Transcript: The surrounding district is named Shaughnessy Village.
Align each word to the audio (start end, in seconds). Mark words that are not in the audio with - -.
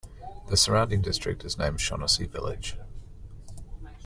The 0.47 0.57
surrounding 0.57 1.01
district 1.03 1.45
is 1.45 1.59
named 1.59 1.79
Shaughnessy 1.79 2.25
Village. 2.25 2.75